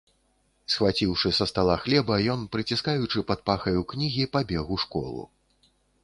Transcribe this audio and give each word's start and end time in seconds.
Схваціўшы 0.75 1.31
са 1.39 1.45
стала 1.51 1.75
хлеба, 1.83 2.15
ён, 2.35 2.41
прыціскаючы 2.55 3.23
пад 3.31 3.43
пахаю 3.49 3.83
кнігі, 3.91 4.25
пабег 4.37 4.73
у 4.77 4.79
школу. 4.85 5.21